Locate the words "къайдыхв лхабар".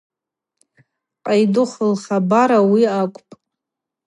1.25-2.49